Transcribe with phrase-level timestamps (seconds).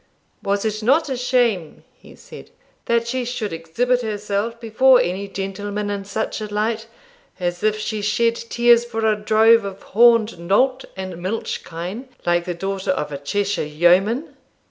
[0.41, 2.49] 'Was it not a shame,' he said,
[2.85, 6.87] 'that she should exhibit herself before any gentleman in such a light,
[7.39, 12.45] as if she shed tears for a drove of horned nolt and milch kine, like
[12.45, 14.35] the daughter of a Cheshire yeoman!